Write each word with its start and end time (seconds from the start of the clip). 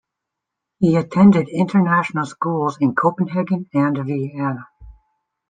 He 0.79 0.95
attended 0.95 1.47
International 1.49 2.25
Schools 2.25 2.79
in 2.81 2.95
Copenhagen 2.95 3.69
and 3.71 3.99
Vienna. 4.03 4.67